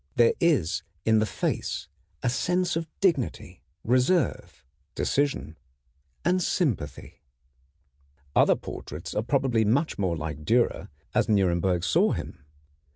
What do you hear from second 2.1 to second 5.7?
a sense of dignity, reserve, decision,